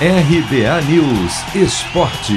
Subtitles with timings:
[0.00, 2.34] RBA News Esporte.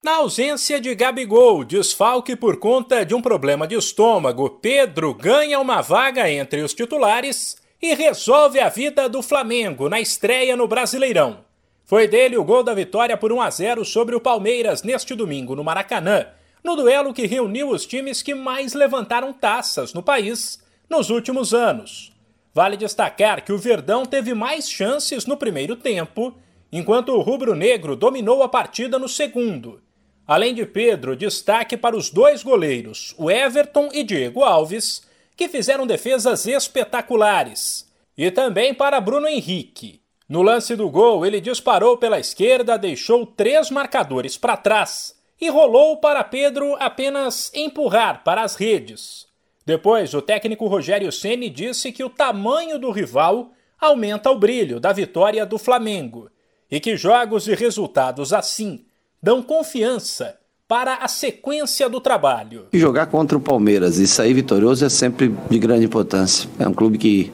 [0.00, 5.80] Na ausência de Gabigol, desfalque por conta de um problema de estômago, Pedro ganha uma
[5.80, 11.44] vaga entre os titulares e resolve a vida do Flamengo na estreia no Brasileirão.
[11.84, 15.56] Foi dele o gol da vitória por 1 a 0 sobre o Palmeiras neste domingo
[15.56, 16.28] no Maracanã,
[16.62, 22.13] no duelo que reuniu os times que mais levantaram taças no país nos últimos anos.
[22.54, 26.32] Vale destacar que o Verdão teve mais chances no primeiro tempo,
[26.70, 29.82] enquanto o rubro-negro dominou a partida no segundo.
[30.24, 35.02] Além de Pedro, destaque para os dois goleiros, o Everton e Diego Alves,
[35.36, 37.92] que fizeram defesas espetaculares.
[38.16, 40.00] E também para Bruno Henrique.
[40.28, 45.98] No lance do gol, ele disparou pela esquerda, deixou três marcadores para trás e rolou
[45.98, 49.26] para Pedro apenas empurrar para as redes.
[49.66, 54.92] Depois, o técnico Rogério Ceni disse que o tamanho do rival aumenta o brilho da
[54.92, 56.30] vitória do Flamengo
[56.70, 58.84] e que jogos e resultados assim
[59.22, 60.38] dão confiança
[60.74, 62.64] para a sequência do trabalho.
[62.72, 66.50] E jogar contra o Palmeiras e sair vitorioso é sempre de grande importância.
[66.58, 67.32] É um clube que,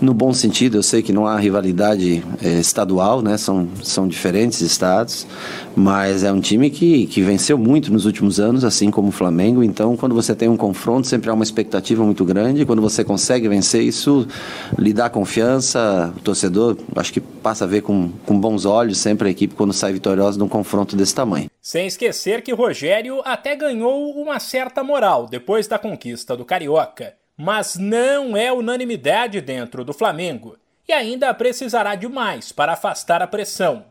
[0.00, 3.36] no bom sentido, eu sei que não há rivalidade é, estadual, né?
[3.36, 5.26] São, são diferentes estados,
[5.74, 9.64] mas é um time que, que venceu muito nos últimos anos, assim como o Flamengo.
[9.64, 12.64] Então, quando você tem um confronto, sempre há uma expectativa muito grande.
[12.64, 14.24] Quando você consegue vencer, isso
[14.78, 16.14] lhe dá confiança.
[16.16, 19.72] O torcedor, acho que passa a ver com, com bons olhos sempre a equipe quando
[19.72, 21.50] sai vitoriosa num confronto desse tamanho.
[21.60, 27.76] Sem esquecer que Rogério até ganhou uma certa moral depois da conquista do Carioca, mas
[27.76, 30.54] não é unanimidade dentro do Flamengo
[30.86, 33.86] e ainda precisará de mais para afastar a pressão.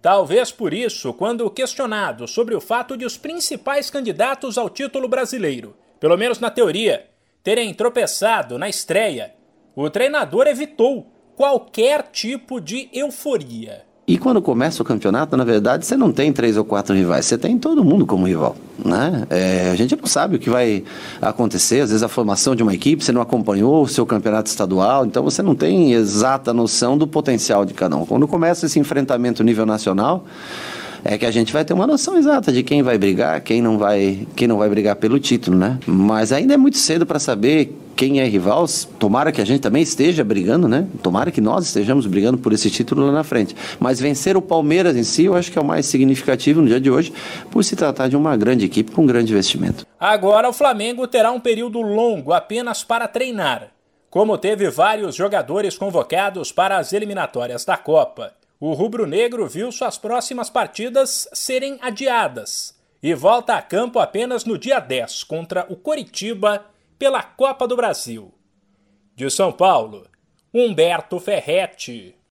[0.00, 5.76] Talvez por isso, quando questionado sobre o fato de os principais candidatos ao título brasileiro,
[6.00, 7.10] pelo menos na teoria,
[7.42, 9.34] terem tropeçado na estreia,
[9.76, 13.84] o treinador evitou qualquer tipo de euforia.
[14.04, 17.38] E quando começa o campeonato, na verdade, você não tem três ou quatro rivais, você
[17.38, 18.56] tem todo mundo como rival.
[18.84, 19.24] Né?
[19.30, 20.82] É, a gente não sabe o que vai
[21.20, 25.06] acontecer, às vezes a formação de uma equipe, você não acompanhou o seu campeonato estadual,
[25.06, 28.04] então você não tem exata noção do potencial de cada um.
[28.04, 30.24] Quando começa esse enfrentamento nível nacional,
[31.04, 33.78] é que a gente vai ter uma noção exata de quem vai brigar, quem não
[33.78, 35.78] vai, quem não vai brigar pelo título, né?
[35.86, 38.66] Mas ainda é muito cedo para saber quem é rival.
[38.98, 40.86] Tomara que a gente também esteja brigando, né?
[41.02, 43.54] Tomara que nós estejamos brigando por esse título lá na frente.
[43.78, 46.80] Mas vencer o Palmeiras em si, eu acho que é o mais significativo no dia
[46.80, 47.12] de hoje,
[47.50, 49.86] por se tratar de uma grande equipe com um grande investimento.
[49.98, 53.68] Agora o Flamengo terá um período longo apenas para treinar.
[54.10, 58.32] Como teve vários jogadores convocados para as eliminatórias da Copa
[58.64, 64.78] o rubro-negro viu suas próximas partidas serem adiadas e volta a campo apenas no dia
[64.78, 66.64] 10 contra o Coritiba
[67.02, 68.32] pela Copa do Brasil.
[69.16, 70.08] De São Paulo,
[70.54, 72.14] Humberto Ferretti.